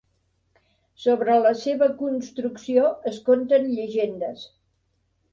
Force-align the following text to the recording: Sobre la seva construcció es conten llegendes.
Sobre 1.01 1.33
la 1.41 1.51
seva 1.63 1.89
construcció 1.99 2.85
es 3.11 3.19
conten 3.27 3.67
llegendes. 3.75 4.47